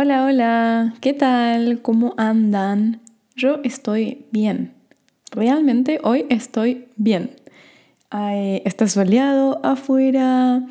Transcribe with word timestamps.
Hola, 0.00 0.26
hola, 0.26 0.94
¿qué 1.00 1.12
tal? 1.12 1.82
¿Cómo 1.82 2.14
andan? 2.18 3.00
Yo 3.34 3.58
estoy 3.64 4.26
bien. 4.30 4.72
Realmente 5.32 5.98
hoy 6.04 6.24
estoy 6.28 6.86
bien. 6.94 7.32
está 8.12 8.86
soleado 8.86 9.58
afuera. 9.64 10.64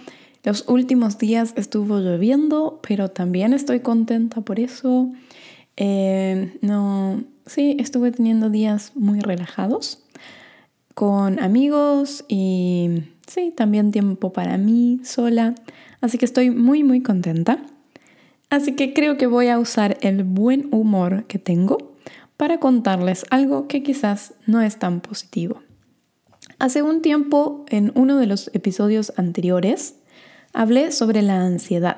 Los 0.45 0.70
últimos 0.70 1.17
días 1.17 1.52
estuvo 1.57 1.99
lloviendo, 1.99 2.79
pero 2.88 3.09
también 3.09 3.52
estoy 3.52 3.81
contenta 3.81 4.39
por 4.39 4.61
eso. 4.61 5.11
Eh, 5.75 6.57
no, 6.62 7.21
sí, 7.45 7.75
estuve 7.81 8.12
teniendo 8.12 8.49
días 8.49 8.94
muy 8.95 9.20
relajados 9.20 10.05
con 10.94 11.41
amigos 11.41 12.23
y 12.30 13.03
sí, 13.27 13.53
también 13.53 13.91
tiempo 13.91 14.31
para 14.31 14.57
mí 14.57 15.02
sola. 15.03 15.53
Así 15.99 16.17
que 16.17 16.23
estoy 16.23 16.49
muy, 16.49 16.85
muy 16.85 17.02
contenta. 17.02 17.59
Así 18.49 18.75
que 18.75 18.93
creo 18.93 19.17
que 19.17 19.27
voy 19.27 19.47
a 19.47 19.59
usar 19.59 19.97
el 20.01 20.23
buen 20.23 20.69
humor 20.71 21.25
que 21.25 21.37
tengo 21.37 21.95
para 22.37 22.59
contarles 22.59 23.25
algo 23.29 23.67
que 23.67 23.83
quizás 23.83 24.35
no 24.45 24.61
es 24.61 24.77
tan 24.79 25.01
positivo. 25.01 25.61
Hace 26.59 26.81
un 26.81 27.01
tiempo, 27.01 27.65
en 27.70 27.91
uno 27.95 28.17
de 28.17 28.25
los 28.25 28.49
episodios 28.53 29.11
anteriores, 29.17 29.95
hablé 30.53 30.91
sobre 30.91 31.21
la 31.21 31.45
ansiedad, 31.45 31.97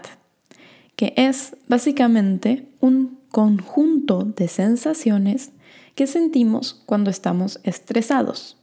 que 0.96 1.14
es 1.16 1.56
básicamente 1.68 2.68
un 2.80 3.20
conjunto 3.32 4.24
de 4.24 4.48
sensaciones 4.48 5.52
que 5.94 6.08
sentimos 6.08 6.82
cuando 6.86 7.10
estamos 7.10 7.60
estresados 7.64 8.58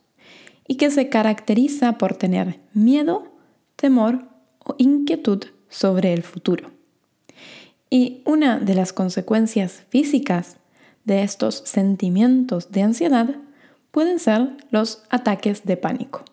y 0.66 0.76
que 0.76 0.90
se 0.90 1.08
caracteriza 1.08 1.98
por 1.98 2.14
tener 2.14 2.58
miedo, 2.74 3.28
temor 3.76 4.24
o 4.58 4.74
inquietud 4.78 5.44
sobre 5.68 6.12
el 6.12 6.22
futuro. 6.22 6.75
Y 7.90 8.22
una 8.24 8.58
de 8.58 8.74
las 8.74 8.92
consecuencias 8.92 9.84
físicas 9.88 10.56
de 11.04 11.22
estos 11.22 11.62
sentimientos 11.64 12.72
de 12.72 12.82
ansiedad 12.82 13.36
pueden 13.92 14.18
ser 14.18 14.50
los 14.70 15.02
ataques 15.08 15.64
de 15.64 15.76
pánico. 15.76 16.24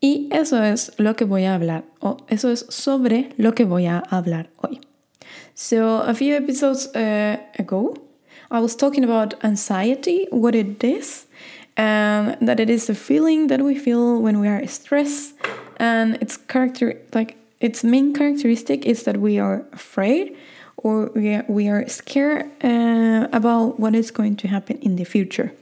Y 0.00 0.28
eso 0.32 0.62
es 0.62 0.92
lo 0.98 1.14
que 1.14 1.24
voy 1.24 1.44
a 1.44 1.54
hablar, 1.54 1.84
o 2.00 2.16
eso 2.28 2.50
es 2.50 2.66
sobre 2.68 3.30
lo 3.36 3.54
que 3.54 3.64
voy 3.64 3.86
a 3.86 3.98
hablar 3.98 4.50
hoy. 4.56 4.80
So, 5.54 5.98
a 5.98 6.14
few 6.14 6.34
episodes 6.34 6.90
uh, 6.96 7.36
ago, 7.58 7.94
I 8.50 8.58
was 8.58 8.76
talking 8.76 9.04
about 9.04 9.34
anxiety, 9.44 10.26
what 10.30 10.54
it 10.54 10.82
is, 10.82 11.26
and 11.76 12.36
that 12.40 12.58
it 12.58 12.68
is 12.68 12.90
a 12.90 12.94
feeling 12.94 13.48
that 13.48 13.60
we 13.60 13.76
feel 13.76 14.20
when 14.20 14.40
we 14.40 14.48
are 14.48 14.66
stressed, 14.66 15.34
and 15.78 16.16
its 16.20 16.36
character, 16.36 16.96
like 17.14 17.36
its 17.62 17.84
main 17.84 18.12
characteristic, 18.12 18.84
is 18.84 19.04
that 19.04 19.18
we 19.18 19.38
are 19.38 19.64
afraid 19.72 20.36
or 20.76 21.10
we 21.14 21.34
are, 21.34 21.44
we 21.48 21.68
are 21.68 21.88
scared 21.88 22.50
uh, 22.64 23.28
about 23.32 23.78
what 23.78 23.94
is 23.94 24.10
going 24.10 24.36
to 24.36 24.48
happen 24.48 24.78
in 24.78 24.96
the 24.96 25.04
future. 25.04 25.52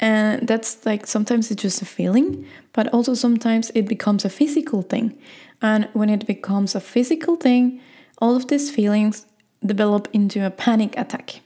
And 0.00 0.46
that's 0.46 0.84
like 0.84 1.06
sometimes 1.06 1.50
it's 1.50 1.62
just 1.62 1.80
a 1.80 1.84
feeling, 1.84 2.46
but 2.72 2.92
also 2.92 3.14
sometimes 3.14 3.70
it 3.74 3.88
becomes 3.88 4.24
a 4.24 4.28
physical 4.28 4.82
thing. 4.82 5.16
And 5.62 5.88
when 5.92 6.10
it 6.10 6.26
becomes 6.26 6.74
a 6.74 6.80
physical 6.80 7.36
thing, 7.36 7.80
all 8.20 8.36
of 8.36 8.48
these 8.48 8.70
feelings 8.70 9.26
develop 9.64 10.08
into 10.12 10.44
a 10.44 10.50
panic 10.50 10.96
attack. 10.96 11.40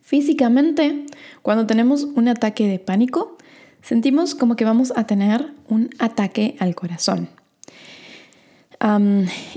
Físicamente, 0.00 1.06
cuando 1.42 1.66
tenemos 1.66 2.02
un 2.16 2.28
ataque 2.28 2.68
de 2.68 2.78
pánico, 2.78 3.38
sentimos 3.82 4.34
como 4.34 4.56
que 4.56 4.64
vamos 4.64 4.92
a 4.96 5.04
tener 5.04 5.52
un 5.68 5.90
ataque 6.00 6.56
al 6.58 6.74
corazón 6.74 7.28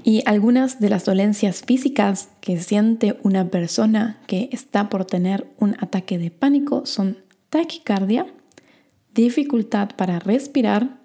y 0.04 0.22
algunas 0.26 0.80
de 0.82 0.90
las 0.90 1.06
dolencias 1.06 1.62
físicas 1.62 2.30
que 2.42 2.60
siente 2.60 3.18
una 3.24 3.48
persona 3.50 4.18
que 4.28 4.50
está 4.52 4.90
por 4.90 5.06
tener 5.06 5.48
un 5.58 5.76
ataque 5.80 6.18
de 6.18 6.30
pánico 6.30 6.86
son 6.86 7.18
taquicardia, 7.50 8.26
dificultad 9.14 9.92
para 9.96 10.20
respirar, 10.20 11.00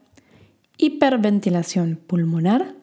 hiperventilación 0.79 2.01
pulmonar, 2.07 2.75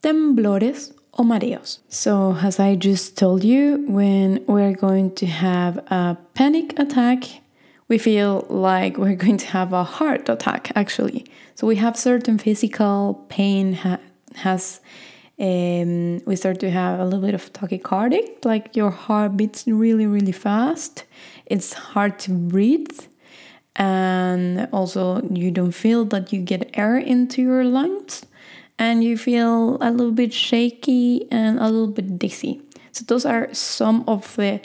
temblores 0.00 0.94
o 1.12 1.24
mareos. 1.24 1.82
So, 1.88 2.36
as 2.42 2.60
I 2.60 2.76
just 2.76 3.16
told 3.16 3.44
you, 3.44 3.84
when 3.88 4.44
we're 4.46 4.76
going 4.76 5.14
to 5.16 5.26
have 5.26 5.78
a 5.90 6.16
panic 6.34 6.78
attack, 6.78 7.24
we 7.88 7.98
feel 7.98 8.46
like 8.50 8.98
we're 8.98 9.16
going 9.24 9.38
to 9.38 9.46
have 9.46 9.72
a 9.72 9.84
heart 9.84 10.28
attack 10.28 10.72
actually. 10.74 11.24
So, 11.54 11.66
we 11.66 11.76
have 11.76 11.96
certain 11.96 12.38
physical 12.38 13.24
pain 13.28 13.78
has 14.34 14.80
um, 15.40 16.18
we 16.24 16.34
start 16.34 16.58
to 16.60 16.70
have 16.70 16.98
a 16.98 17.04
little 17.04 17.20
bit 17.20 17.34
of 17.34 17.52
tachycardic, 17.52 18.44
like 18.44 18.74
your 18.74 18.90
heart 18.90 19.36
beats 19.36 19.68
really, 19.68 20.06
really 20.06 20.32
fast. 20.32 21.04
It's 21.46 21.72
hard 21.72 22.18
to 22.20 22.32
breathe, 22.32 22.98
and 23.76 24.68
also 24.72 25.22
you 25.30 25.52
don't 25.52 25.72
feel 25.72 26.04
that 26.06 26.32
you 26.32 26.40
get 26.40 26.70
air 26.74 26.98
into 26.98 27.40
your 27.40 27.64
lungs, 27.64 28.26
and 28.80 29.04
you 29.04 29.16
feel 29.16 29.78
a 29.80 29.92
little 29.92 30.12
bit 30.12 30.32
shaky 30.32 31.30
and 31.30 31.60
a 31.60 31.66
little 31.66 31.86
bit 31.86 32.18
dizzy. 32.18 32.60
So, 32.90 33.04
those 33.06 33.24
are 33.24 33.52
some 33.54 34.02
of 34.08 34.34
the 34.34 34.60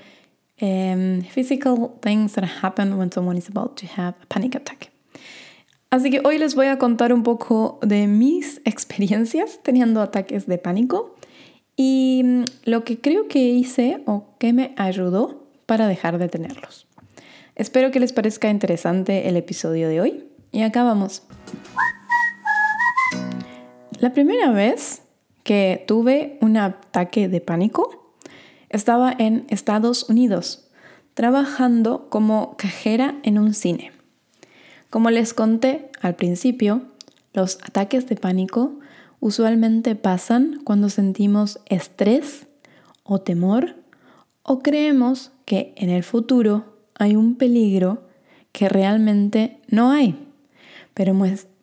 um, 0.60 1.22
physical 1.22 2.00
things 2.02 2.34
that 2.34 2.46
happen 2.46 2.98
when 2.98 3.12
someone 3.12 3.38
is 3.38 3.48
about 3.48 3.78
to 3.78 3.86
have 3.86 4.16
a 4.24 4.26
panic 4.26 4.56
attack. 4.56 4.93
Así 5.94 6.10
que 6.10 6.22
hoy 6.24 6.40
les 6.40 6.56
voy 6.56 6.66
a 6.66 6.80
contar 6.80 7.14
un 7.14 7.22
poco 7.22 7.78
de 7.84 8.08
mis 8.08 8.62
experiencias 8.66 9.60
teniendo 9.62 10.02
ataques 10.02 10.48
de 10.48 10.58
pánico 10.58 11.14
y 11.76 12.24
mm, 12.26 12.44
lo 12.66 12.84
que 12.84 13.00
creo 13.00 13.28
que 13.28 13.38
hice 13.38 14.02
o 14.08 14.26
que 14.40 14.54
me 14.54 14.74
ayudó 14.76 15.46
para 15.68 15.88
dejar 15.88 16.18
de 16.18 16.30
tenerlos. 16.30 16.88
Espero 17.56 17.92
que 17.92 18.00
les 18.00 18.12
parezca 18.12 18.50
interesante 18.50 19.30
el 19.30 19.38
episodio 19.38 19.88
de 19.88 20.02
hoy 20.02 20.24
y 20.52 20.64
acá 20.64 20.82
vamos. 20.82 21.22
La 24.00 24.14
primera 24.14 24.50
vez 24.50 25.04
que 25.44 25.84
tuve 25.88 26.40
un 26.42 26.58
ataque 26.58 27.28
de 27.28 27.40
pánico 27.40 28.16
estaba 28.70 29.14
en 29.16 29.46
Estados 29.50 30.10
Unidos, 30.10 30.72
trabajando 31.14 32.10
como 32.10 32.58
cajera 32.58 33.14
en 33.22 33.38
un 33.38 33.54
cine. 33.54 33.92
Como 34.94 35.10
les 35.10 35.34
conté 35.34 35.90
al 36.02 36.14
principio, 36.14 36.84
los 37.34 37.58
ataques 37.64 38.08
de 38.08 38.16
pánico 38.16 38.78
usualmente 39.20 39.96
pasan 39.96 40.62
cuando 40.64 40.88
sentimos 40.88 41.60
estrés 41.66 42.46
o 43.02 43.20
temor 43.20 43.74
o 44.44 44.60
creemos 44.60 45.32
que 45.46 45.74
en 45.78 45.90
el 45.90 46.04
futuro 46.04 46.78
hay 46.94 47.16
un 47.16 47.38
peligro 47.38 48.08
que 48.52 48.70
realmente 48.70 49.58
no 49.68 49.90
hay. 49.90 50.28
Pero 50.94 51.16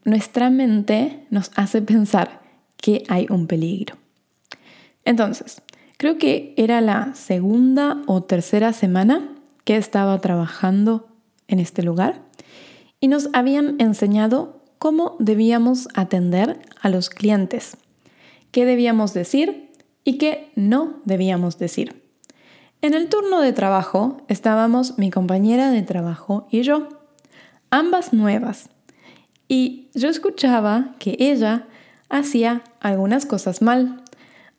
nuestra 0.05 0.51
mente 0.51 1.25
nos 1.31 1.53
hace 1.55 1.83
pensar 1.83 2.41
que 2.79 3.05
hay 3.07 3.29
un 3.31 3.47
peligro. 3.47 3.97
Entonces, 5.05 5.63
creo 5.99 6.19
que 6.19 6.53
era 6.57 6.81
la 6.81 7.15
segunda 7.15 8.03
o 8.09 8.25
tercera 8.25 8.73
semana 8.73 9.37
que 9.63 9.77
estaba 9.77 10.19
trabajando 10.19 11.07
en 11.47 11.61
este 11.61 11.85
lugar 11.85 12.29
y 13.01 13.09
nos 13.09 13.29
habían 13.33 13.81
enseñado 13.81 14.63
cómo 14.79 15.17
debíamos 15.19 15.89
atender 15.95 16.61
a 16.81 16.89
los 16.89 17.11
clientes, 17.11 17.77
qué 18.53 18.65
debíamos 18.65 19.15
decir 19.15 19.71
y 20.05 20.19
qué 20.19 20.51
no 20.55 21.01
debíamos 21.05 21.59
decir. 21.59 22.03
En 22.83 22.95
el 22.95 23.09
turno 23.09 23.41
de 23.41 23.53
trabajo 23.53 24.23
estábamos 24.29 24.99
mi 24.99 25.11
compañera 25.11 25.71
de 25.71 25.83
trabajo 25.83 26.47
y 26.51 26.63
yo, 26.63 26.89
ambas 27.71 28.13
nuevas, 28.13 28.71
y 29.49 29.89
yo 29.95 30.09
escuchaba 30.09 30.95
que 30.99 31.17
ella 31.19 31.67
hacía 32.09 32.63
algunas 32.81 33.27
cosas 33.27 33.63
mal, 33.63 34.03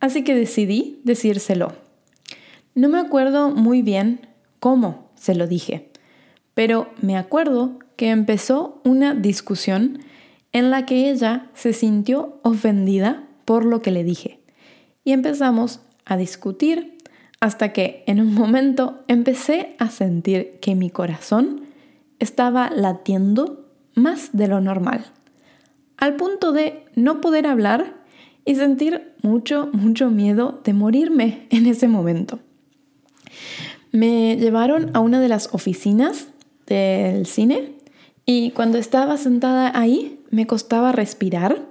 así 0.00 0.22
que 0.22 0.34
decidí 0.34 1.00
decírselo. 1.04 1.72
No 2.74 2.88
me 2.88 2.98
acuerdo 2.98 3.50
muy 3.50 3.82
bien 3.82 4.28
cómo 4.60 5.10
se 5.14 5.34
lo 5.34 5.46
dije, 5.46 5.91
pero 6.54 6.90
me 7.00 7.16
acuerdo 7.16 7.78
que 7.96 8.10
empezó 8.10 8.80
una 8.84 9.14
discusión 9.14 10.00
en 10.52 10.70
la 10.70 10.86
que 10.86 11.10
ella 11.10 11.50
se 11.54 11.72
sintió 11.72 12.40
ofendida 12.42 13.28
por 13.44 13.64
lo 13.64 13.82
que 13.82 13.90
le 13.90 14.04
dije. 14.04 14.40
Y 15.04 15.12
empezamos 15.12 15.80
a 16.04 16.16
discutir 16.16 16.98
hasta 17.40 17.72
que 17.72 18.04
en 18.06 18.20
un 18.20 18.34
momento 18.34 19.02
empecé 19.08 19.74
a 19.78 19.90
sentir 19.90 20.58
que 20.60 20.74
mi 20.74 20.90
corazón 20.90 21.62
estaba 22.18 22.70
latiendo 22.70 23.68
más 23.94 24.30
de 24.32 24.46
lo 24.46 24.60
normal, 24.60 25.06
al 25.96 26.16
punto 26.16 26.52
de 26.52 26.84
no 26.94 27.20
poder 27.20 27.46
hablar 27.46 28.02
y 28.44 28.54
sentir 28.54 29.12
mucho, 29.22 29.68
mucho 29.72 30.10
miedo 30.10 30.60
de 30.64 30.72
morirme 30.72 31.46
en 31.50 31.66
ese 31.66 31.88
momento. 31.88 32.38
Me 33.90 34.36
llevaron 34.36 34.90
a 34.94 35.00
una 35.00 35.20
de 35.20 35.28
las 35.28 35.52
oficinas 35.52 36.28
del 36.66 37.26
cine 37.26 37.72
y 38.24 38.52
cuando 38.52 38.78
estaba 38.78 39.16
sentada 39.16 39.72
ahí 39.74 40.20
me 40.30 40.46
costaba 40.46 40.92
respirar. 40.92 41.62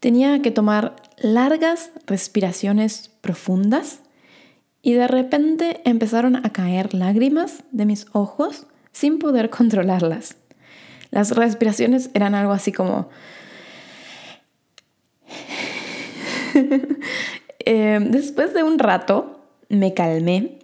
Tenía 0.00 0.42
que 0.42 0.50
tomar 0.50 0.96
largas 1.18 1.90
respiraciones 2.06 3.10
profundas 3.20 4.00
y 4.82 4.92
de 4.92 5.08
repente 5.08 5.80
empezaron 5.84 6.36
a 6.36 6.52
caer 6.52 6.92
lágrimas 6.94 7.64
de 7.72 7.86
mis 7.86 8.06
ojos 8.12 8.66
sin 8.92 9.18
poder 9.18 9.50
controlarlas. 9.58 10.36
Las 11.10 11.30
respiraciones 11.32 12.10
eran 12.14 12.34
algo 12.34 12.52
así 12.52 12.72
como... 12.72 13.08
Eh, 17.66 17.98
después 18.10 18.52
de 18.52 18.62
un 18.62 18.78
rato 18.78 19.40
me 19.70 19.94
calmé, 19.94 20.58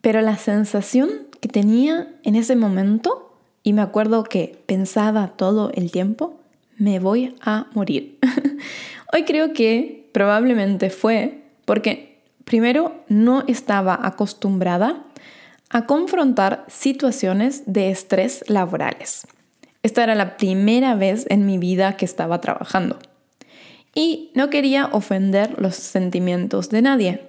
pero 0.00 0.20
la 0.20 0.36
sensación 0.36 1.23
tenía 1.48 2.08
en 2.22 2.36
ese 2.36 2.56
momento, 2.56 3.36
y 3.62 3.72
me 3.72 3.82
acuerdo 3.82 4.24
que 4.24 4.62
pensaba 4.66 5.28
todo 5.36 5.70
el 5.74 5.90
tiempo, 5.90 6.40
me 6.76 6.98
voy 6.98 7.34
a 7.40 7.66
morir. 7.72 8.18
Hoy 9.12 9.24
creo 9.24 9.52
que 9.52 10.08
probablemente 10.12 10.90
fue 10.90 11.42
porque 11.64 12.20
primero 12.44 13.04
no 13.08 13.44
estaba 13.46 13.98
acostumbrada 14.02 15.02
a 15.70 15.86
confrontar 15.86 16.64
situaciones 16.68 17.62
de 17.66 17.90
estrés 17.90 18.44
laborales. 18.48 19.26
Esta 19.82 20.04
era 20.04 20.14
la 20.14 20.36
primera 20.36 20.94
vez 20.94 21.26
en 21.30 21.46
mi 21.46 21.58
vida 21.58 21.96
que 21.96 22.04
estaba 22.04 22.40
trabajando. 22.40 22.98
Y 23.94 24.30
no 24.34 24.50
quería 24.50 24.86
ofender 24.86 25.60
los 25.60 25.76
sentimientos 25.76 26.70
de 26.70 26.82
nadie. 26.82 27.22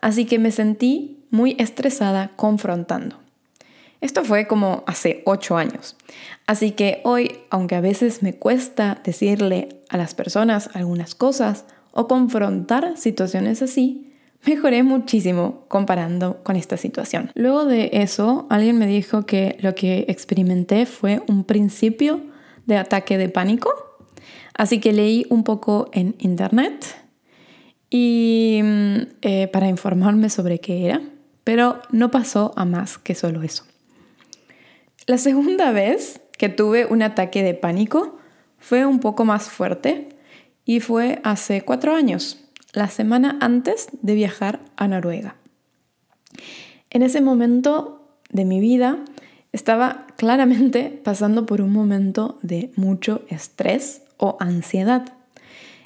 Así 0.00 0.24
que 0.24 0.38
me 0.38 0.50
sentí 0.50 1.24
muy 1.30 1.56
estresada 1.58 2.30
confrontando. 2.36 3.18
Esto 4.00 4.24
fue 4.24 4.46
como 4.46 4.84
hace 4.86 5.22
ocho 5.26 5.56
años. 5.56 5.96
Así 6.46 6.70
que 6.70 7.00
hoy, 7.04 7.38
aunque 7.50 7.74
a 7.74 7.80
veces 7.80 8.22
me 8.22 8.34
cuesta 8.34 9.00
decirle 9.04 9.80
a 9.88 9.96
las 9.96 10.14
personas 10.14 10.70
algunas 10.74 11.14
cosas 11.14 11.64
o 11.92 12.06
confrontar 12.06 12.96
situaciones 12.96 13.60
así, 13.60 14.12
mejoré 14.46 14.82
muchísimo 14.82 15.64
comparando 15.68 16.42
con 16.44 16.56
esta 16.56 16.76
situación. 16.76 17.30
Luego 17.34 17.64
de 17.64 17.90
eso, 17.92 18.46
alguien 18.50 18.78
me 18.78 18.86
dijo 18.86 19.26
que 19.26 19.56
lo 19.60 19.74
que 19.74 20.04
experimenté 20.08 20.86
fue 20.86 21.22
un 21.26 21.44
principio 21.44 22.20
de 22.66 22.76
ataque 22.76 23.18
de 23.18 23.28
pánico. 23.28 23.70
Así 24.54 24.80
que 24.80 24.92
leí 24.92 25.26
un 25.30 25.44
poco 25.44 25.88
en 25.92 26.14
internet 26.18 26.84
y 27.90 28.60
mm, 28.62 28.96
eh, 29.22 29.48
para 29.48 29.68
informarme 29.68 30.30
sobre 30.30 30.60
qué 30.60 30.86
era, 30.86 31.00
pero 31.44 31.80
no 31.90 32.10
pasó 32.10 32.52
a 32.56 32.64
más 32.64 32.98
que 32.98 33.14
solo 33.14 33.42
eso. 33.42 33.64
La 35.08 35.16
segunda 35.16 35.72
vez 35.72 36.20
que 36.36 36.50
tuve 36.50 36.84
un 36.84 37.00
ataque 37.00 37.42
de 37.42 37.54
pánico 37.54 38.18
fue 38.58 38.84
un 38.84 39.00
poco 39.00 39.24
más 39.24 39.48
fuerte 39.48 40.10
y 40.66 40.80
fue 40.80 41.18
hace 41.24 41.62
cuatro 41.62 41.94
años 41.94 42.44
la 42.74 42.88
semana 42.88 43.38
antes 43.40 43.88
de 44.02 44.14
viajar 44.14 44.60
a 44.76 44.86
Noruega. 44.86 45.36
En 46.90 47.00
ese 47.00 47.22
momento 47.22 48.06
de 48.28 48.44
mi 48.44 48.60
vida 48.60 48.98
estaba 49.50 50.06
claramente 50.18 51.00
pasando 51.02 51.46
por 51.46 51.62
un 51.62 51.72
momento 51.72 52.38
de 52.42 52.70
mucho 52.76 53.22
estrés 53.30 54.02
o 54.18 54.36
ansiedad. 54.40 55.14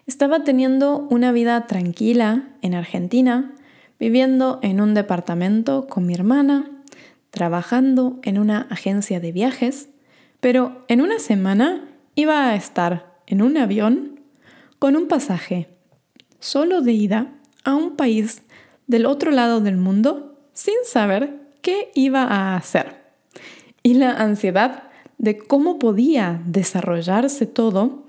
Estaba 0.08 0.42
teniendo 0.42 1.06
una 1.10 1.30
vida 1.30 1.68
tranquila 1.68 2.48
en 2.60 2.74
Argentina, 2.74 3.54
viviendo 4.00 4.58
en 4.62 4.80
un 4.80 4.94
departamento 4.94 5.86
con 5.86 6.06
mi 6.06 6.14
hermana, 6.14 6.81
trabajando 7.32 8.20
en 8.22 8.38
una 8.38 8.68
agencia 8.70 9.18
de 9.18 9.32
viajes, 9.32 9.88
pero 10.40 10.84
en 10.86 11.00
una 11.00 11.18
semana 11.18 11.88
iba 12.14 12.48
a 12.48 12.54
estar 12.54 13.16
en 13.26 13.42
un 13.42 13.56
avión 13.56 14.20
con 14.78 14.96
un 14.96 15.08
pasaje 15.08 15.68
solo 16.38 16.82
de 16.82 16.92
ida 16.92 17.32
a 17.64 17.74
un 17.74 17.96
país 17.96 18.42
del 18.86 19.06
otro 19.06 19.30
lado 19.30 19.60
del 19.60 19.78
mundo 19.78 20.38
sin 20.52 20.74
saber 20.84 21.40
qué 21.62 21.90
iba 21.94 22.24
a 22.24 22.56
hacer. 22.56 23.02
Y 23.82 23.94
la 23.94 24.10
ansiedad 24.10 24.84
de 25.16 25.38
cómo 25.38 25.78
podía 25.78 26.42
desarrollarse 26.44 27.46
todo 27.46 28.04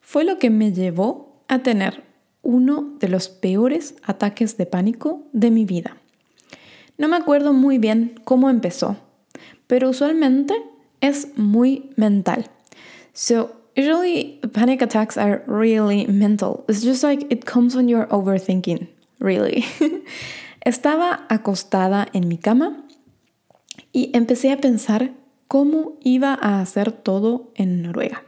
fue 0.00 0.24
lo 0.24 0.38
que 0.38 0.48
me 0.48 0.72
llevó 0.72 1.44
a 1.48 1.58
tener 1.58 2.04
uno 2.40 2.96
de 2.98 3.08
los 3.08 3.28
peores 3.28 3.96
ataques 4.02 4.56
de 4.56 4.64
pánico 4.64 5.26
de 5.32 5.50
mi 5.50 5.66
vida. 5.66 6.01
No 7.02 7.08
me 7.08 7.16
acuerdo 7.16 7.52
muy 7.52 7.78
bien 7.78 8.20
cómo 8.22 8.48
empezó, 8.48 8.96
pero 9.66 9.90
usualmente 9.90 10.54
es 11.00 11.36
muy 11.36 11.90
mental. 11.96 12.46
So 13.12 13.56
usually 13.76 14.38
panic 14.52 14.82
attacks 14.82 15.18
are 15.18 15.42
really 15.48 16.06
mental. 16.06 16.64
It's 16.68 16.84
just 16.84 17.02
like 17.02 17.26
it 17.28 17.44
comes 17.44 17.74
when 17.74 17.88
you're 17.88 18.06
overthinking, 18.10 18.88
really. 19.18 19.64
Estaba 20.64 21.26
acostada 21.28 22.06
en 22.12 22.28
mi 22.28 22.38
cama 22.38 22.84
y 23.92 24.12
empecé 24.14 24.52
a 24.52 24.58
pensar 24.58 25.10
cómo 25.48 25.94
iba 26.04 26.38
a 26.40 26.60
hacer 26.60 26.92
todo 26.92 27.50
en 27.56 27.82
Noruega. 27.82 28.22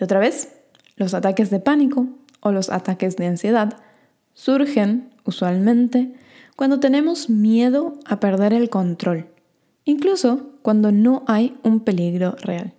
Y 0.00 0.04
otra 0.04 0.20
vez, 0.20 0.60
los 0.94 1.12
ataques 1.12 1.50
de 1.50 1.58
pánico 1.58 2.06
o 2.38 2.52
los 2.52 2.70
ataques 2.70 3.16
de 3.16 3.26
ansiedad 3.26 3.78
surgen 4.32 5.10
usualmente 5.24 6.14
cuando 6.60 6.78
tenemos 6.78 7.30
miedo 7.30 7.94
a 8.04 8.20
perder 8.20 8.52
el 8.52 8.68
control, 8.68 9.24
incluso 9.86 10.50
cuando 10.60 10.92
no 10.92 11.24
hay 11.26 11.56
un 11.64 11.80
peligro 11.80 12.36
real. 12.44 12.70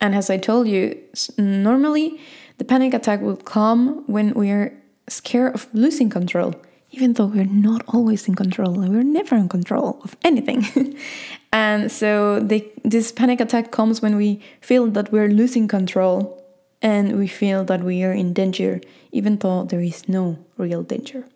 And 0.00 0.14
as 0.14 0.30
I 0.30 0.38
told 0.38 0.66
you, 0.66 0.96
normally 1.36 2.18
the 2.56 2.64
panic 2.64 2.94
attack 2.94 3.20
will 3.20 3.36
come 3.36 4.04
when 4.06 4.32
we're 4.32 4.72
scared 5.06 5.54
of 5.54 5.68
losing 5.74 6.08
control, 6.08 6.54
even 6.92 7.12
though 7.12 7.26
we're 7.26 7.44
not 7.44 7.82
always 7.88 8.26
in 8.26 8.34
control 8.34 8.72
we're 8.72 9.02
never 9.02 9.36
in 9.36 9.50
control 9.50 10.00
of 10.02 10.16
anything. 10.24 10.64
and 11.52 11.92
so 11.92 12.40
this 12.40 13.12
panic 13.12 13.42
attack 13.42 13.70
comes 13.70 14.00
when 14.00 14.16
we 14.16 14.40
feel 14.62 14.86
that 14.86 15.12
we're 15.12 15.28
losing 15.28 15.68
control 15.68 16.42
and 16.80 17.18
we 17.18 17.26
feel 17.26 17.64
that 17.64 17.82
we 17.82 18.02
are 18.02 18.14
in 18.14 18.32
danger, 18.32 18.80
even 19.12 19.36
though 19.36 19.64
there 19.64 19.82
is 19.82 20.08
no 20.08 20.38
real 20.56 20.82
danger. 20.82 21.26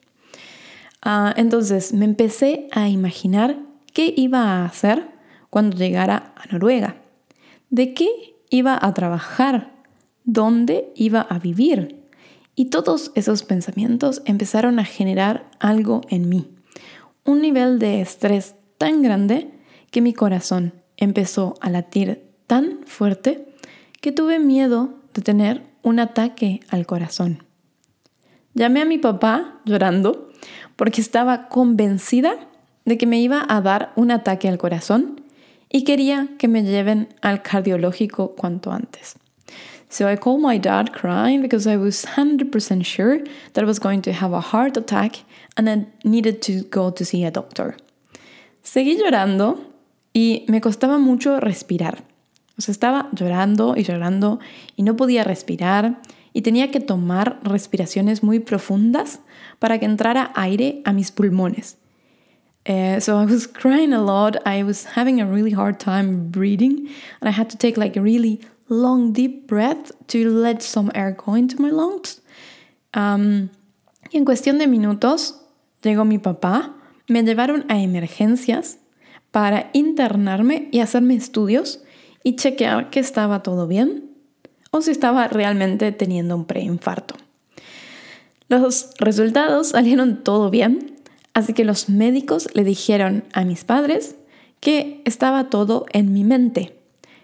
Uh, 1.04 1.32
entonces 1.36 1.92
me 1.92 2.04
empecé 2.04 2.68
a 2.72 2.88
imaginar 2.88 3.58
qué 3.92 4.12
iba 4.16 4.42
a 4.42 4.64
hacer 4.64 5.08
cuando 5.48 5.76
llegara 5.76 6.34
a 6.36 6.52
Noruega. 6.52 6.96
¿De 7.70 7.94
qué 7.94 8.30
iba 8.50 8.78
a 8.80 8.92
trabajar, 8.92 9.72
dónde 10.24 10.92
iba 10.96 11.22
a 11.22 11.38
vivir. 11.38 12.04
Y 12.54 12.66
todos 12.66 13.12
esos 13.14 13.44
pensamientos 13.44 14.20
empezaron 14.26 14.78
a 14.78 14.84
generar 14.84 15.48
algo 15.60 16.02
en 16.10 16.28
mí. 16.28 16.48
Un 17.24 17.40
nivel 17.40 17.78
de 17.78 18.00
estrés 18.00 18.56
tan 18.76 19.02
grande 19.02 19.50
que 19.90 20.00
mi 20.00 20.12
corazón 20.12 20.74
empezó 20.96 21.54
a 21.60 21.70
latir 21.70 22.22
tan 22.46 22.80
fuerte 22.84 23.54
que 24.00 24.12
tuve 24.12 24.38
miedo 24.38 24.94
de 25.14 25.22
tener 25.22 25.62
un 25.82 26.00
ataque 26.00 26.60
al 26.68 26.86
corazón. 26.86 27.44
Llamé 28.52 28.82
a 28.82 28.84
mi 28.84 28.98
papá 28.98 29.60
llorando 29.64 30.19
porque 30.80 31.02
estaba 31.02 31.50
convencida 31.50 32.38
de 32.86 32.96
que 32.96 33.06
me 33.06 33.20
iba 33.20 33.44
a 33.46 33.60
dar 33.60 33.92
un 33.96 34.10
ataque 34.10 34.48
al 34.48 34.56
corazón 34.56 35.20
y 35.68 35.84
quería 35.84 36.28
que 36.38 36.48
me 36.48 36.62
lleven 36.62 37.10
al 37.20 37.42
cardiológico 37.42 38.34
cuanto 38.34 38.72
antes. 38.72 39.14
So 39.90 40.10
I 40.10 40.16
called 40.16 40.40
my 40.40 40.58
dad 40.58 40.90
crying 40.92 41.42
because 41.42 41.70
I 41.70 41.76
was 41.76 42.06
100% 42.16 42.82
sure 42.82 43.22
that 43.52 43.62
I 43.62 43.66
was 43.66 43.78
going 43.78 44.00
to 44.00 44.12
have 44.12 44.32
a 44.32 44.40
heart 44.40 44.78
attack 44.78 45.16
and 45.54 45.68
I 45.68 45.86
needed 46.02 46.40
to 46.46 46.64
go 46.70 46.90
to 46.90 47.04
see 47.04 47.26
a 47.26 47.30
doctor. 47.30 47.76
Seguí 48.62 48.96
llorando 48.96 49.60
y 50.14 50.46
me 50.48 50.62
costaba 50.62 50.96
mucho 50.96 51.40
respirar. 51.40 52.04
O 52.56 52.62
sea, 52.62 52.72
estaba 52.72 53.10
llorando 53.12 53.74
y 53.76 53.82
llorando 53.82 54.40
y 54.76 54.82
no 54.82 54.96
podía 54.96 55.24
respirar 55.24 56.00
y 56.32 56.42
tenía 56.42 56.70
que 56.70 56.80
tomar 56.80 57.40
respiraciones 57.42 58.22
muy 58.22 58.40
profundas 58.40 59.20
para 59.58 59.78
que 59.78 59.86
entrara 59.86 60.32
aire 60.34 60.82
a 60.84 60.92
mis 60.92 61.10
pulmones. 61.10 61.76
Uh, 62.68 63.00
so 63.00 63.18
I 63.18 63.24
was 63.24 63.46
crying 63.46 63.92
a 63.92 64.02
lot. 64.02 64.36
I 64.46 64.62
was 64.62 64.84
having 64.96 65.20
a 65.20 65.26
really 65.26 65.52
hard 65.52 65.80
time 65.80 66.30
breathing, 66.30 66.88
and 67.20 67.28
I 67.28 67.32
had 67.32 67.48
to 67.50 67.56
take 67.56 67.78
like 67.78 67.98
a 67.98 68.02
really 68.02 68.40
long, 68.68 69.12
deep 69.12 69.46
breath 69.46 69.92
to 70.08 70.28
let 70.28 70.62
some 70.62 70.90
air 70.94 71.12
go 71.12 71.34
into 71.34 71.60
my 71.60 71.70
lungs. 71.70 72.20
Um, 72.94 73.48
y 74.12 74.18
en 74.18 74.24
cuestión 74.24 74.58
de 74.58 74.66
minutos 74.66 75.40
llegó 75.82 76.04
mi 76.04 76.18
papá. 76.18 76.74
Me 77.08 77.22
llevaron 77.22 77.64
a 77.68 77.80
emergencias 77.80 78.78
para 79.32 79.70
internarme 79.72 80.68
y 80.70 80.80
hacerme 80.80 81.14
estudios 81.14 81.82
y 82.22 82.36
chequear 82.36 82.90
que 82.90 83.00
estaba 83.00 83.42
todo 83.42 83.66
bien 83.66 84.09
o 84.70 84.80
si 84.82 84.90
estaba 84.90 85.28
realmente 85.28 85.92
teniendo 85.92 86.36
un 86.36 86.44
preinfarto. 86.44 87.16
Los 88.48 88.90
resultados 88.98 89.68
salieron 89.68 90.24
todo 90.24 90.50
bien, 90.50 90.90
Así 91.34 91.52
que 91.52 91.64
los 91.64 91.88
médicos 91.88 92.48
le 92.54 92.64
dijeron 92.64 93.24
a 93.32 93.44
mis 93.44 93.64
padres 93.64 94.16
que 94.60 95.00
estaba 95.04 95.48
todo 95.48 95.86
en 95.92 96.12
mi 96.12 96.24
mente, 96.24 96.76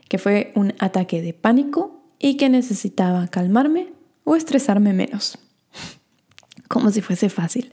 que 0.08 0.18
fue 0.18 0.52
un 0.54 0.74
ataque 0.78 1.20
de 1.20 1.32
pánico 1.32 2.00
y 2.18 2.36
que 2.36 2.48
necesitaba 2.48 3.26
calmarme 3.28 3.92
o 4.24 4.36
estresarme 4.36 4.92
menos. 4.92 5.38
Como 6.68 6.90
si 6.90 7.00
fuese 7.00 7.28
fácil. 7.28 7.72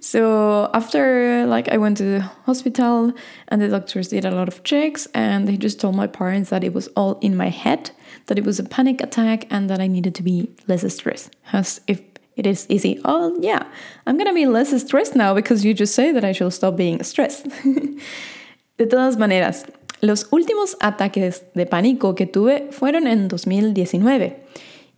so 0.00 0.70
after 0.72 1.44
like 1.46 1.68
I 1.70 1.76
went 1.76 1.98
to 1.98 2.04
the 2.04 2.24
hospital 2.46 3.12
and 3.48 3.60
the 3.60 3.68
doctors 3.68 4.08
did 4.08 4.24
a 4.24 4.30
lot 4.30 4.48
of 4.48 4.62
checks 4.62 5.06
and 5.12 5.46
they 5.46 5.58
just 5.58 5.80
told 5.80 5.94
my 5.94 6.06
parents 6.06 6.48
that 6.48 6.64
it 6.64 6.72
was 6.72 6.88
all 6.96 7.18
in 7.20 7.36
my 7.36 7.50
head, 7.50 7.90
that 8.26 8.38
it 8.38 8.44
was 8.44 8.58
a 8.58 8.64
panic 8.64 9.00
attack 9.00 9.46
and 9.50 9.68
that 9.68 9.80
I 9.80 9.86
needed 9.86 10.14
to 10.16 10.22
be 10.22 10.50
less 10.66 10.82
stressed. 10.94 11.34
As 11.52 11.80
if 11.86 12.00
it 12.36 12.46
is 12.46 12.66
easy. 12.68 13.00
Oh 13.04 13.36
yeah, 13.40 13.64
I'm 14.06 14.16
gonna 14.16 14.32
be 14.32 14.46
less 14.46 14.70
stressed 14.80 15.14
now 15.14 15.34
because 15.34 15.64
you 15.64 15.74
just 15.74 15.94
say 15.94 16.12
that 16.12 16.24
I 16.24 16.32
should 16.32 16.52
stop 16.52 16.76
being 16.76 17.02
stressed. 17.02 17.46
de 18.78 18.86
todas 18.86 19.16
maneras, 19.16 19.64
los 20.00 20.28
últimos 20.32 20.76
ataques 20.80 21.44
de 21.54 21.66
pánico 21.66 22.14
que 22.14 22.26
tuve 22.26 22.68
fueron 22.70 23.06
en 23.06 23.28
2019. 23.28 24.42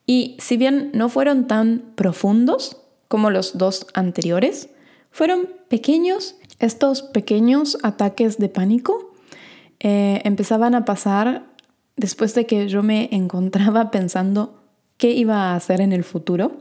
Y 0.06 0.36
si 0.38 0.56
bien 0.56 0.90
no 0.94 1.08
fueron 1.08 1.46
tan 1.46 1.92
profundos 1.94 2.76
como 3.08 3.30
los 3.30 3.56
dos 3.56 3.86
anteriores, 3.94 4.68
fueron 5.10 5.48
pequeños. 5.68 6.36
Estos 6.60 7.02
pequeños 7.02 7.78
ataques 7.82 8.38
de 8.38 8.48
pánico 8.48 9.12
eh, 9.80 10.20
empezaban 10.24 10.74
a 10.74 10.84
pasar 10.84 11.44
después 11.96 12.34
de 12.34 12.46
que 12.46 12.68
yo 12.68 12.82
me 12.82 13.08
encontraba 13.12 13.90
pensando 13.90 14.62
qué 14.96 15.10
iba 15.10 15.52
a 15.52 15.56
hacer 15.56 15.80
en 15.80 15.92
el 15.92 16.04
futuro. 16.04 16.58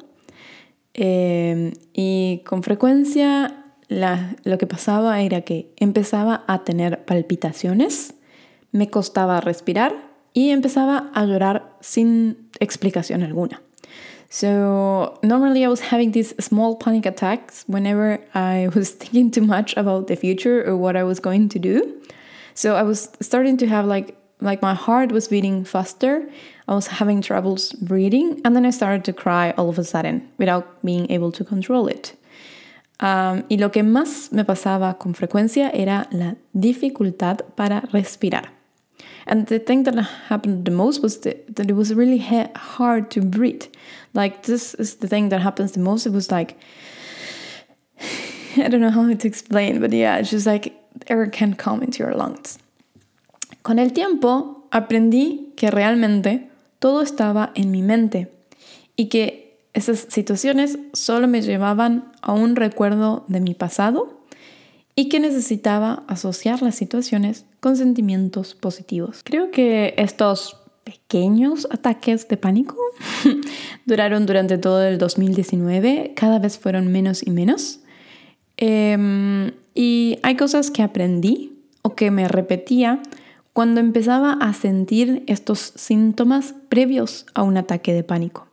Eh, 0.94 1.74
y 1.94 2.44
con 2.46 2.62
frecuencia 2.62 3.64
lo 3.90 4.58
que 4.58 4.68
pasaba 4.68 5.22
era 5.22 5.42
que 5.42 5.74
empezaba 5.78 6.44
a 6.48 6.64
tener 6.64 7.06
palpitaciones, 7.06 8.16
me 8.72 8.90
costaba 8.90 9.40
respirar 9.42 9.94
y 10.34 10.50
empezaba 10.50 11.12
a 11.14 11.26
llorar 11.26 11.78
sin 11.80 12.50
explicación 12.60 13.24
alguna. 13.24 13.62
So 14.30 15.20
normally 15.22 15.64
I 15.64 15.68
was 15.68 15.80
having 15.80 16.12
these 16.12 16.34
small 16.40 16.76
panic 16.76 17.06
attacks 17.06 17.66
whenever 17.68 18.20
I 18.34 18.68
was 18.76 18.90
thinking 18.92 19.30
too 19.30 19.46
much 19.46 19.78
about 19.78 20.08
the 20.08 20.16
future 20.16 20.64
or 20.66 20.76
what 20.76 20.96
I 20.96 21.04
was 21.04 21.20
going 21.20 21.50
to 21.50 21.60
do. 21.60 22.02
So 22.56 22.76
I 22.76 22.82
was 22.82 23.12
starting 23.22 23.58
to 23.58 23.68
have 23.68 23.86
like 23.86 24.16
like 24.44 24.62
my 24.62 24.74
heart 24.74 25.12
was 25.12 25.28
beating 25.28 25.66
faster. 25.66 26.30
I 26.68 26.76
was 26.76 26.88
having 26.88 27.22
troubles 27.22 27.74
breathing 27.74 28.42
and 28.44 28.56
then 28.56 28.66
I 28.66 28.72
started 28.72 29.04
to 29.06 29.14
cry 29.14 29.52
all 29.58 29.70
of 29.70 29.80
a 29.80 29.84
sudden 29.84 30.30
without 30.38 30.84
being 30.84 31.10
able 31.12 31.32
to 31.32 31.44
control 31.44 31.88
it. 31.88 32.16
Um, 33.00 33.44
y 33.50 33.58
lo 33.58 33.70
que 33.70 33.84
más 33.84 34.32
me 34.32 34.44
pasaba 34.44 34.98
con 34.98 35.14
frecuencia 35.14 35.72
era 35.74 36.08
la 36.12 36.36
dificultad 36.54 37.42
para 37.56 37.82
respirar. 37.92 38.50
And 39.26 39.48
the 39.48 39.60
thing 39.60 39.84
that 39.84 39.96
happened 40.28 40.66
the 40.66 40.72
most 40.72 41.02
was 41.02 41.20
the, 41.20 41.38
that 41.50 41.70
it 41.70 41.74
was 41.74 41.94
really 41.94 42.18
hard 42.18 43.10
to 43.12 43.22
breathe. 43.22 43.66
Like, 44.14 44.44
this 44.44 44.74
is 44.76 44.96
the 44.96 45.08
thing 45.08 45.30
that 45.30 45.42
happens 45.42 45.72
the 45.72 45.80
most. 45.80 46.06
It 46.06 46.12
was 46.12 46.30
like, 46.30 46.58
I 48.58 48.68
don't 48.68 48.82
know 48.82 48.90
how 48.90 49.14
to 49.14 49.28
explain, 49.28 49.80
but 49.80 49.94
yeah, 49.94 50.18
it's 50.18 50.30
just 50.30 50.46
like 50.46 50.74
air 51.08 51.26
can't 51.28 51.58
come 51.58 51.82
into 51.82 52.04
your 52.04 52.14
lungs. 52.14 52.60
Con 53.64 53.80
el 53.80 53.94
tiempo 53.94 54.68
aprendí 54.72 55.54
que 55.56 55.72
realmente 55.72 56.50
todo 56.80 57.02
estaba 57.02 57.54
en 57.56 57.72
mi 57.72 57.82
mente 57.82 58.30
y 58.98 59.06
que 59.06 59.58
esas 59.74 60.06
situaciones 60.10 60.78
solo 60.92 61.30
me 61.30 61.42
llevaban 61.42 62.12
a 62.22 62.34
un 62.34 62.58
recuerdo 62.58 63.24
de 63.30 63.40
mi 63.40 63.54
pasado 63.54 64.20
y 64.96 65.08
que 65.08 65.22
necesitaba 65.22 66.04
asociar 66.08 66.62
las 66.62 66.76
situaciones 66.76 67.46
con 67.62 67.78
sentimientos 67.78 68.54
positivos. 68.54 69.22
Creo 69.24 69.50
que 69.50 69.96
estos 69.98 70.58
pequeños 70.84 71.66
ataques 71.72 72.28
de 72.28 72.36
pánico 72.36 72.76
duraron 73.86 74.26
durante 74.26 74.58
todo 74.58 74.84
el 74.84 74.98
2019, 74.98 76.12
cada 76.18 76.38
vez 76.38 76.60
fueron 76.60 76.92
menos 76.92 77.26
y 77.26 77.32
menos. 77.32 77.80
Em, 78.58 79.52
y 79.74 80.20
hay 80.22 80.36
cosas 80.36 80.70
que 80.70 80.84
aprendí 80.84 81.54
o 81.82 81.96
que 81.96 82.12
me 82.12 82.28
repetía 82.28 83.02
cuando 83.54 83.80
empezaba 83.80 84.34
a 84.34 84.54
sentir 84.54 85.24
estos 85.28 85.74
síntomas 85.76 86.56
previos 86.70 87.26
a 87.34 87.44
un 87.44 87.58
ataque 87.58 87.94
de 87.94 88.04
pánico. 88.04 88.48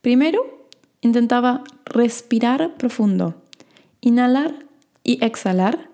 Primero, 0.00 0.68
intentaba 1.00 1.64
respirar 1.84 2.74
profundo, 2.76 3.42
inhalar 4.00 4.66
y 5.02 5.24
exhalar 5.24 5.90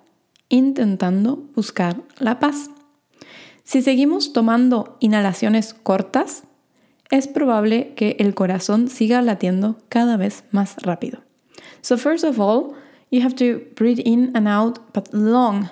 intentando 0.48 1.36
buscar 1.54 2.02
la 2.18 2.38
paz. 2.38 2.70
Si 3.62 3.82
seguimos 3.82 4.32
tomando 4.32 4.96
inhalaciones 5.00 5.74
cortas, 5.74 6.42
es 7.10 7.28
probable 7.28 7.94
que 7.94 8.16
el 8.18 8.34
corazón 8.34 8.88
siga 8.88 9.22
latiendo 9.22 9.78
cada 9.88 10.16
vez 10.16 10.44
más 10.50 10.76
rápido. 10.82 11.20
So 11.82 11.96
first 11.96 12.24
of 12.24 12.38
all, 12.40 12.74
you 13.10 13.22
have 13.22 13.34
to 13.36 13.60
breathe 13.76 14.00
in 14.04 14.32
and 14.34 14.48
out, 14.48 14.78
but 14.92 15.08
long, 15.12 15.68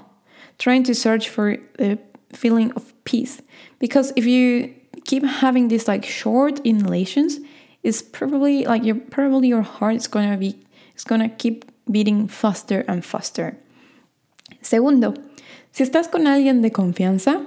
trying 0.59 0.85
to 0.85 0.95
search 0.95 1.29
for 1.29 1.59
a 1.79 1.97
feeling 2.33 2.73
of 2.73 2.93
peace. 3.05 3.43
Because 3.79 4.13
if 4.17 4.27
you 4.27 4.75
keep 5.05 5.25
having 5.25 5.69
these 5.69 5.89
like 5.89 6.05
short 6.05 6.61
inhalations, 6.65 7.41
it's 7.83 8.03
probably 8.03 8.65
like 8.65 8.85
your 8.85 8.97
probably 8.97 9.49
your 9.49 9.63
heart 9.63 9.97
is 9.97 10.09
gonna 10.09 10.37
be 10.37 10.59
it's 10.95 11.05
gonna 11.05 11.29
keep 11.29 11.65
beating 11.91 12.29
faster 12.29 12.85
and 12.89 13.05
faster. 13.05 13.59
Segundo, 14.61 15.15
si 15.71 15.85
estás 15.85 16.09
con 16.09 16.27
alguien 16.27 16.63
de 16.63 16.71
confianza, 16.71 17.47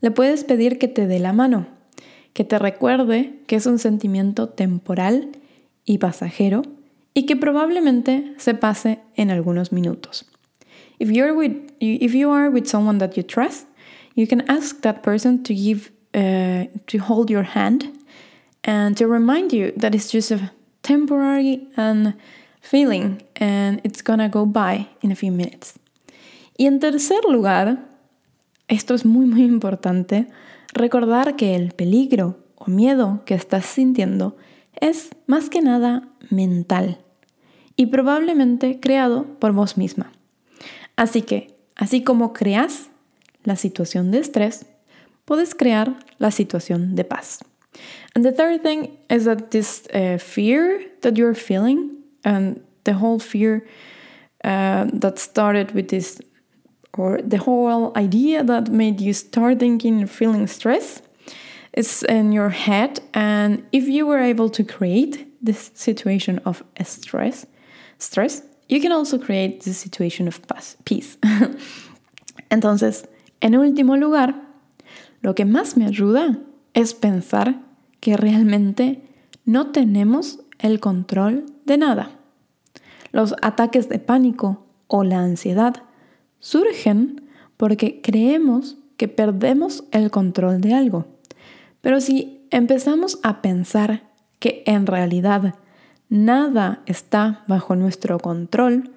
le 0.00 0.10
puedes 0.10 0.44
pedir 0.44 0.78
que 0.78 0.88
te 0.88 1.06
dé 1.06 1.18
la 1.18 1.32
mano, 1.32 1.66
que 2.32 2.44
te 2.44 2.58
recuerde 2.58 3.34
que 3.46 3.56
es 3.56 3.66
un 3.66 3.78
sentimiento 3.78 4.48
temporal 4.48 5.32
y 5.84 5.98
pasajero 5.98 6.62
y 7.14 7.26
que 7.26 7.36
probablemente 7.36 8.34
se 8.36 8.54
pase 8.54 9.00
en 9.16 9.30
algunos 9.30 9.72
minutos. 9.72 10.26
If 10.98 11.10
you're 11.10 11.32
with 11.32 11.72
if 11.80 12.12
you 12.14 12.30
are 12.30 12.50
with 12.50 12.66
someone 12.66 12.98
that 12.98 13.16
you 13.16 13.22
trust, 13.22 13.68
you 14.18 14.26
can 14.26 14.42
ask 14.48 14.80
that 14.82 15.02
person 15.02 15.44
to 15.44 15.54
give 15.54 15.92
uh, 16.12 16.66
to 16.88 16.98
hold 16.98 17.30
your 17.30 17.44
hand 17.44 17.84
and 18.64 18.96
to 18.96 19.06
remind 19.06 19.52
you 19.52 19.72
that 19.76 19.94
it's 19.94 20.10
just 20.10 20.32
a 20.32 20.50
temporary 20.82 21.68
and 21.76 22.14
feeling 22.60 23.22
and 23.36 23.80
it's 23.84 24.02
gonna 24.02 24.28
go 24.28 24.44
by 24.44 24.88
in 25.02 25.12
a 25.12 25.14
few 25.14 25.30
minutes. 25.30 25.78
Y 26.58 26.66
en 26.66 26.80
tercer 26.80 27.22
lugar, 27.30 27.78
esto 28.66 28.94
es 28.94 29.04
muy 29.04 29.26
muy 29.26 29.44
importante, 29.44 30.26
recordar 30.74 31.36
que 31.36 31.54
el 31.54 31.70
peligro 31.70 32.38
o 32.56 32.66
miedo 32.66 33.22
que 33.24 33.34
estás 33.34 33.66
sintiendo 33.66 34.36
es 34.80 35.10
más 35.28 35.48
que 35.48 35.60
nada 35.60 36.08
mental 36.28 36.98
y 37.76 37.86
probablemente 37.86 38.80
creado 38.80 39.38
por 39.38 39.52
vos 39.52 39.76
misma. 39.76 40.10
Así 40.96 41.22
que, 41.22 41.56
así 41.76 42.02
como 42.02 42.32
creas 42.32 42.87
la 43.48 43.56
situación 43.56 44.10
de 44.12 44.20
estrés, 44.20 44.64
puedes 45.24 45.54
crear 45.54 45.96
la 46.18 46.30
situación 46.30 46.94
de 46.94 47.04
paz. 47.04 47.40
And 48.14 48.24
the 48.24 48.32
third 48.32 48.62
thing 48.62 48.96
is 49.10 49.24
that 49.24 49.50
this 49.50 49.86
uh, 49.92 50.18
fear 50.18 50.84
that 51.02 51.16
you're 51.16 51.34
feeling 51.34 51.90
and 52.24 52.60
the 52.84 52.94
whole 52.94 53.18
fear 53.18 53.66
uh, 54.44 54.86
that 54.92 55.18
started 55.18 55.72
with 55.72 55.88
this 55.88 56.20
or 56.96 57.20
the 57.22 57.38
whole 57.38 57.92
idea 57.96 58.42
that 58.42 58.70
made 58.70 59.00
you 59.00 59.12
start 59.12 59.58
thinking 59.58 60.00
and 60.00 60.10
feeling 60.10 60.46
stress 60.46 61.02
is 61.74 62.02
in 62.04 62.32
your 62.32 62.50
head 62.50 63.00
and 63.14 63.62
if 63.72 63.86
you 63.86 64.06
were 64.06 64.18
able 64.18 64.48
to 64.50 64.64
create 64.64 65.26
this 65.40 65.70
situation 65.74 66.40
of 66.44 66.64
stress 66.82 67.46
stress 67.98 68.42
you 68.68 68.80
can 68.80 68.90
also 68.90 69.18
create 69.18 69.62
this 69.62 69.78
situation 69.78 70.26
of 70.26 70.40
peace 70.84 71.16
entonces 72.50 73.04
en 73.40 73.56
último 73.56 73.96
lugar 73.96 74.48
lo 75.20 75.34
que 75.34 75.44
más 75.44 75.76
me 75.76 75.86
ayuda 75.86 76.38
es 76.74 76.94
pensar 76.94 77.60
que 78.00 78.16
realmente 78.16 79.02
no 79.44 79.72
tenemos 79.72 80.40
el 80.58 80.80
control 80.80 81.46
de 81.64 81.78
nada 81.78 82.18
los 83.12 83.34
ataques 83.42 83.88
de 83.88 83.98
pánico 83.98 84.66
o 84.86 85.04
la 85.04 85.20
ansiedad 85.20 85.82
surgen 86.40 87.28
porque 87.56 88.00
creemos 88.00 88.76
que 88.96 89.08
perdemos 89.08 89.84
el 89.92 90.10
control 90.10 90.60
de 90.60 90.74
algo. 90.74 91.06
Pero 91.80 92.00
si 92.00 92.46
empezamos 92.50 93.18
a 93.22 93.42
pensar 93.42 94.08
que 94.38 94.62
en 94.66 94.86
realidad 94.86 95.54
nada 96.08 96.82
está 96.86 97.44
bajo 97.48 97.76
nuestro 97.76 98.18
control 98.18 98.90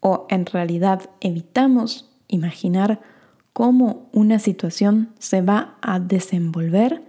o 0.00 0.26
en 0.30 0.46
realidad 0.46 1.10
evitamos 1.20 2.10
imaginar 2.28 3.00
cómo 3.52 4.08
una 4.12 4.38
situación 4.38 5.10
se 5.18 5.42
va 5.42 5.76
a 5.82 6.00
desenvolver 6.00 7.02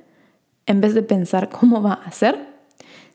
en 0.66 0.82
vez 0.82 0.94
de 0.94 1.04
pensar 1.04 1.50
cómo 1.50 1.82
va 1.82 1.94
a 1.94 2.12
ser, 2.12 2.48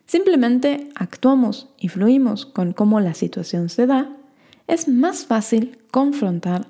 simplemente 0.05 0.89
actuamos 0.95 1.69
y 1.79 1.89
fluimos 1.89 2.45
con 2.45 2.73
cómo 2.73 2.99
la 2.99 3.13
situación 3.13 3.69
se 3.69 3.87
da 3.87 4.15
es 4.67 4.87
más 4.87 5.25
fácil 5.25 5.79
confrontar 5.91 6.67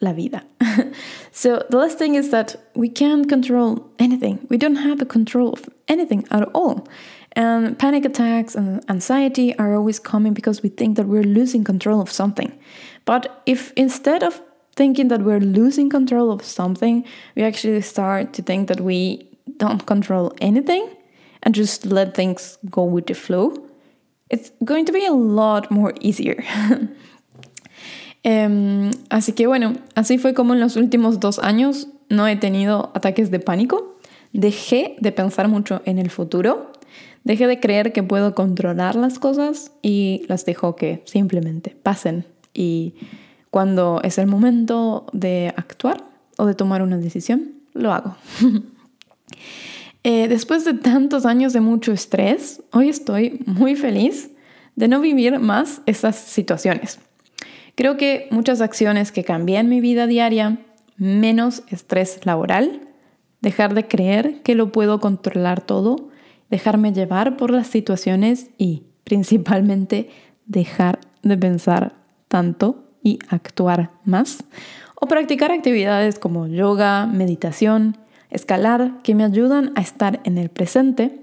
la 0.00 0.12
vida. 0.12 0.44
so 1.32 1.64
the 1.70 1.76
last 1.76 1.98
thing 1.98 2.14
is 2.14 2.30
that 2.30 2.56
we 2.74 2.88
can't 2.88 3.28
control 3.28 3.90
anything. 3.98 4.38
We 4.50 4.58
don't 4.58 4.76
have 4.76 5.00
a 5.00 5.06
control 5.06 5.52
of 5.52 5.68
anything 5.88 6.24
at 6.30 6.48
all. 6.52 6.84
And 7.32 7.78
panic 7.78 8.04
attacks 8.04 8.56
and 8.56 8.82
anxiety 8.88 9.56
are 9.58 9.74
always 9.74 10.00
coming 10.00 10.34
because 10.34 10.62
we 10.62 10.68
think 10.68 10.96
that 10.96 11.06
we're 11.06 11.22
losing 11.22 11.62
control 11.62 12.00
of 12.00 12.10
something. 12.10 12.52
But 13.04 13.42
if 13.46 13.72
instead 13.76 14.22
of 14.22 14.40
thinking 14.78 15.08
that 15.08 15.20
we're 15.22 15.40
losing 15.40 15.90
control 15.90 16.30
of 16.30 16.42
something, 16.44 17.04
we 17.36 17.42
actually 17.42 17.82
start 17.82 18.32
to 18.32 18.42
think 18.42 18.68
that 18.68 18.80
we 18.80 19.28
don't 19.58 19.84
control 19.84 20.32
anything 20.40 20.88
and 21.42 21.54
just 21.54 21.84
let 21.84 22.14
things 22.14 22.58
go 22.70 22.84
with 22.84 23.06
the 23.06 23.14
flow, 23.14 23.52
it's 24.30 24.52
going 24.64 24.84
to 24.86 24.92
be 24.92 25.04
a 25.04 25.12
lot 25.12 25.70
more 25.70 25.92
easier. 26.00 26.44
um, 28.24 28.90
así 29.10 29.34
que 29.34 29.46
bueno, 29.46 29.74
así 29.94 30.18
fue 30.18 30.32
como 30.32 30.54
en 30.54 30.60
los 30.60 30.76
últimos 30.76 31.18
dos 31.18 31.38
años 31.38 31.88
no 32.08 32.26
he 32.26 32.36
tenido 32.36 32.90
ataques 32.94 33.30
de 33.30 33.40
pánico. 33.40 33.96
Dejé 34.32 34.96
de 35.00 35.12
pensar 35.12 35.48
mucho 35.48 35.82
en 35.84 35.98
el 35.98 36.10
futuro. 36.10 36.72
Dejé 37.24 37.46
de 37.46 37.60
creer 37.60 37.92
que 37.92 38.02
puedo 38.02 38.34
controlar 38.34 38.94
las 38.94 39.18
cosas 39.18 39.72
y 39.82 40.22
las 40.28 40.44
dejo 40.44 40.76
que 40.76 41.02
simplemente 41.04 41.76
pasen. 41.82 42.24
Y 42.54 42.94
cuando 43.50 44.00
es 44.02 44.18
el 44.18 44.26
momento 44.26 45.06
de 45.12 45.52
actuar 45.56 46.04
o 46.36 46.46
de 46.46 46.54
tomar 46.54 46.82
una 46.82 46.98
decisión, 46.98 47.54
lo 47.74 47.92
hago. 47.92 48.16
Eh, 50.04 50.28
después 50.28 50.64
de 50.64 50.74
tantos 50.74 51.26
años 51.26 51.52
de 51.52 51.60
mucho 51.60 51.92
estrés, 51.92 52.62
hoy 52.72 52.88
estoy 52.88 53.42
muy 53.46 53.74
feliz 53.74 54.30
de 54.76 54.88
no 54.88 55.00
vivir 55.00 55.38
más 55.40 55.82
estas 55.86 56.16
situaciones. 56.16 57.00
Creo 57.74 57.96
que 57.96 58.28
muchas 58.30 58.60
acciones 58.60 59.12
que 59.12 59.24
cambié 59.24 59.62
mi 59.64 59.80
vida 59.80 60.06
diaria, 60.06 60.60
menos 60.96 61.62
estrés 61.68 62.24
laboral, 62.24 62.88
dejar 63.40 63.74
de 63.74 63.86
creer 63.86 64.40
que 64.42 64.54
lo 64.54 64.72
puedo 64.72 64.98
controlar 65.00 65.60
todo, 65.60 66.08
dejarme 66.48 66.92
llevar 66.92 67.36
por 67.36 67.50
las 67.50 67.66
situaciones 67.66 68.50
y 68.56 68.84
principalmente 69.04 70.08
dejar 70.46 71.00
de 71.22 71.36
pensar 71.36 71.96
tanto 72.28 72.87
y 73.02 73.18
actuar 73.28 73.90
más, 74.04 74.44
o 74.94 75.06
practicar 75.06 75.52
actividades 75.52 76.18
como 76.18 76.46
yoga, 76.46 77.06
meditación, 77.06 77.96
escalar 78.30 79.00
que 79.02 79.14
me 79.14 79.24
ayudan 79.24 79.72
a 79.76 79.80
estar 79.80 80.20
en 80.24 80.38
el 80.38 80.50
presente, 80.50 81.20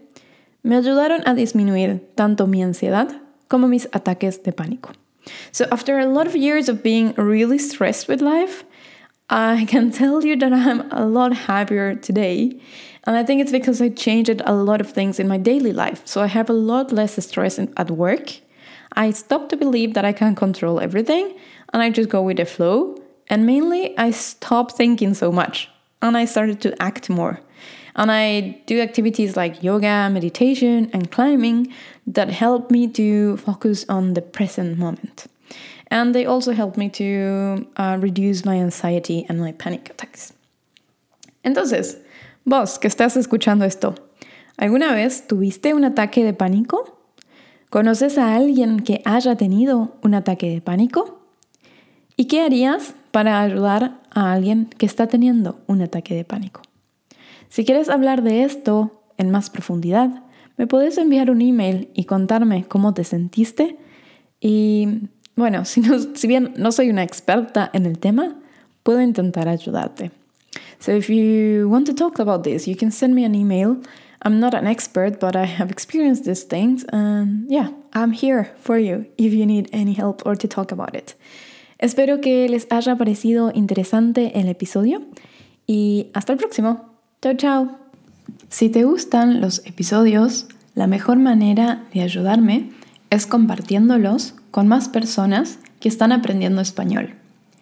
me 0.63 0.75
ayudaron 0.75 1.21
a 1.27 1.33
disminuir 1.33 2.09
tanto 2.15 2.47
mi 2.47 2.63
ansiedad 2.63 3.21
como 3.47 3.67
mis 3.67 3.87
ataques 3.91 4.41
de 4.43 4.51
pánico. 4.51 4.93
So 5.51 5.65
after 5.71 5.99
a 5.99 6.05
lot 6.05 6.27
of 6.27 6.35
years 6.35 6.69
of 6.69 6.83
being 6.83 7.13
really 7.17 7.57
stressed 7.57 8.07
with 8.07 8.21
life, 8.21 8.63
I 9.29 9.65
can 9.69 9.91
tell 9.91 10.23
you 10.23 10.35
that 10.37 10.53
I'm 10.53 10.89
a 10.91 11.05
lot 11.05 11.33
happier 11.33 11.95
today. 11.95 12.59
And 13.05 13.15
I 13.15 13.23
think 13.23 13.41
it's 13.41 13.51
because 13.51 13.81
I 13.81 13.89
changed 13.89 14.41
a 14.43 14.53
lot 14.53 14.81
of 14.81 14.91
things 14.91 15.19
in 15.19 15.27
my 15.27 15.37
daily 15.37 15.73
life. 15.73 16.01
So 16.05 16.21
I 16.21 16.27
have 16.27 16.49
a 16.49 16.53
lot 16.53 16.91
less 16.91 17.23
stress 17.23 17.59
at 17.59 17.91
work. 17.91 18.41
I 18.95 19.11
stopped 19.11 19.49
to 19.49 19.57
believe 19.57 19.93
that 19.93 20.05
I 20.05 20.13
can 20.13 20.35
control 20.35 20.79
everything 20.79 21.35
and 21.73 21.81
I 21.81 21.89
just 21.89 22.09
go 22.09 22.21
with 22.21 22.37
the 22.37 22.45
flow. 22.45 22.97
And 23.27 23.45
mainly, 23.45 23.97
I 23.97 24.11
stopped 24.11 24.73
thinking 24.73 25.13
so 25.13 25.31
much 25.31 25.69
and 26.01 26.15
I 26.15 26.25
started 26.25 26.61
to 26.61 26.81
act 26.81 27.09
more. 27.09 27.39
And 27.95 28.11
I 28.11 28.61
do 28.65 28.81
activities 28.81 29.35
like 29.37 29.63
yoga, 29.63 30.09
meditation, 30.11 30.89
and 30.93 31.09
climbing 31.11 31.73
that 32.07 32.29
help 32.29 32.69
me 32.69 32.87
to 32.89 33.37
focus 33.37 33.85
on 33.87 34.13
the 34.13 34.21
present 34.21 34.77
moment. 34.77 35.27
And 35.87 36.13
they 36.13 36.25
also 36.25 36.51
help 36.51 36.77
me 36.77 36.89
to 36.89 37.67
uh, 37.77 37.97
reduce 37.99 38.43
my 38.43 38.55
anxiety 38.55 39.25
and 39.29 39.39
my 39.39 39.53
panic 39.53 39.89
attacks. 39.89 40.33
Entonces, 41.43 41.97
vos 42.43 42.77
que 42.79 42.89
estás 42.89 43.15
escuchando 43.15 43.65
esto, 43.65 43.95
¿alguna 44.57 44.93
vez 44.93 45.27
tuviste 45.27 45.73
un 45.73 45.85
ataque 45.85 46.23
de 46.23 46.33
pánico? 46.33 46.94
¿Conoces 47.75 48.17
a 48.17 48.37
alguien 48.37 48.79
que 48.79 49.01
haya 49.03 49.35
tenido 49.35 49.97
un 50.01 50.13
ataque 50.13 50.49
de 50.49 50.61
pánico? 50.61 51.19
¿Y 52.15 52.27
qué 52.27 52.39
harías 52.39 52.95
para 53.11 53.41
ayudar 53.41 53.99
a 54.11 54.31
alguien 54.31 54.69
que 54.77 54.85
está 54.85 55.07
teniendo 55.07 55.59
un 55.67 55.81
ataque 55.81 56.15
de 56.15 56.23
pánico? 56.23 56.61
Si 57.49 57.65
quieres 57.65 57.89
hablar 57.89 58.23
de 58.23 58.43
esto 58.43 59.03
en 59.17 59.29
más 59.29 59.49
profundidad, 59.49 60.23
me 60.55 60.67
puedes 60.67 60.97
enviar 60.97 61.29
un 61.29 61.41
email 61.41 61.89
y 61.93 62.05
contarme 62.05 62.63
cómo 62.63 62.93
te 62.93 63.03
sentiste. 63.03 63.75
Y 64.39 65.09
bueno, 65.35 65.65
si, 65.65 65.81
bien 66.29 66.53
no 66.55 66.71
soy 66.71 66.89
una 66.89 67.03
experta 67.03 67.71
en 67.73 67.85
el 67.85 67.99
tema, 67.99 68.39
puedo 68.83 69.01
intentar 69.01 69.49
ayudarte. 69.49 70.11
So 70.79 70.93
if 70.93 71.09
you 71.09 71.67
want 71.69 71.87
to 71.87 71.93
talk 71.93 72.21
about 72.21 72.43
this, 72.43 72.67
you 72.67 72.77
can 72.77 72.93
send 72.93 73.13
me 73.13 73.25
an 73.25 73.35
email. 73.35 73.81
I'm 74.21 74.39
not 74.39 74.53
an 74.53 74.67
expert, 74.67 75.19
but 75.19 75.35
I 75.35 75.45
have 75.45 75.71
experienced 75.71 76.25
these 76.25 76.43
things, 76.43 76.85
and 76.91 77.49
yeah, 77.49 77.69
I'm 77.93 78.11
here 78.11 78.51
for 78.59 78.77
you 78.77 79.05
if 79.17 79.33
you 79.33 79.45
need 79.45 79.69
any 79.71 79.93
help 79.93 80.25
or 80.25 80.35
to 80.35 80.47
talk 80.47 80.71
about 80.71 80.95
it. 80.95 81.15
Espero 81.79 82.21
que 82.21 82.47
les 82.49 82.67
haya 82.71 82.95
parecido 82.95 83.51
interesante 83.53 84.39
el 84.39 84.47
episodio 84.47 85.01
y 85.67 86.07
hasta 86.13 86.33
el 86.33 86.39
próximo. 86.39 86.89
Chao, 87.21 87.33
chao. 87.35 87.77
Si 88.49 88.69
te 88.69 88.83
gustan 88.83 89.41
los 89.41 89.65
episodios, 89.65 90.47
la 90.73 90.87
mejor 90.87 91.17
manera 91.17 91.83
de 91.93 92.01
ayudarme 92.01 92.71
es 93.09 93.27
compartiéndolos 93.27 94.35
con 94.51 94.67
más 94.67 94.89
personas 94.89 95.59
que 95.79 95.89
están 95.89 96.11
aprendiendo 96.11 96.61
español. 96.61 97.13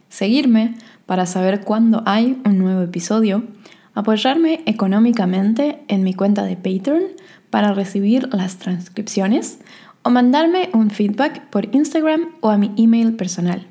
Seguirme 0.10 0.76
para 1.06 1.26
saber 1.26 1.62
cuándo 1.62 2.04
hay 2.06 2.42
un 2.46 2.60
nuevo 2.60 2.82
episodio, 2.82 3.44
apoyarme 3.94 4.62
económicamente 4.66 5.80
en 5.88 6.04
mi 6.04 6.14
cuenta 6.14 6.44
de 6.44 6.56
Patreon 6.56 7.04
para 7.50 7.74
recibir 7.74 8.30
las 8.34 8.58
transcripciones 8.58 9.60
o 10.04 10.10
mandarme 10.10 10.70
un 10.74 10.90
feedback 10.90 11.50
por 11.50 11.74
Instagram 11.74 12.30
o 12.42 12.50
a 12.50 12.58
mi 12.58 12.72
email 12.78 13.16
personal. 13.16 13.68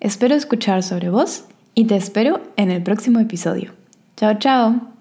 Espero 0.00 0.34
escuchar 0.34 0.82
sobre 0.82 1.10
vos 1.10 1.44
y 1.74 1.86
te 1.86 1.96
espero 1.96 2.40
en 2.56 2.70
el 2.70 2.82
próximo 2.82 3.20
episodio. 3.20 3.72
Chao, 4.16 4.34
chao. 4.38 4.97